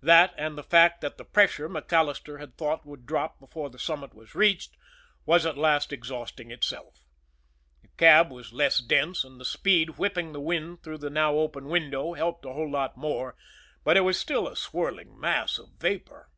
[0.00, 4.14] That, and the fact that the pressure MacAllister had thought would drop before the summit
[4.14, 4.74] was reached,
[5.26, 7.04] was at last exhausting itself.
[7.82, 11.66] The cab was less dense, and the speed whipping the wind through the now open
[11.66, 13.36] window helped a whole lot more,
[13.84, 16.30] but it was still a swirling mass of vapor.